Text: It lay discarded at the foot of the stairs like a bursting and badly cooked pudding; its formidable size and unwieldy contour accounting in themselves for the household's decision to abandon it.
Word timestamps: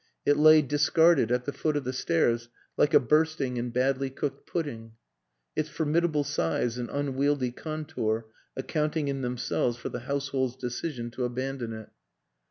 It 0.25 0.35
lay 0.35 0.63
discarded 0.63 1.31
at 1.31 1.45
the 1.45 1.53
foot 1.53 1.77
of 1.77 1.83
the 1.83 1.93
stairs 1.93 2.49
like 2.75 2.95
a 2.95 2.99
bursting 2.99 3.59
and 3.59 3.71
badly 3.71 4.09
cooked 4.09 4.47
pudding; 4.47 4.93
its 5.55 5.69
formidable 5.69 6.23
size 6.23 6.79
and 6.79 6.89
unwieldy 6.89 7.51
contour 7.51 8.25
accounting 8.57 9.09
in 9.09 9.21
themselves 9.21 9.77
for 9.77 9.89
the 9.89 9.99
household's 10.09 10.55
decision 10.55 11.11
to 11.11 11.23
abandon 11.25 11.73
it. 11.73 11.91